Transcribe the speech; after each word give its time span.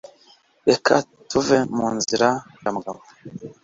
Reka 0.69 0.93
tuve 1.29 1.57
mu 1.75 1.87
nzira 1.97 2.29
ya 2.63 2.69
mugabo 2.75 2.99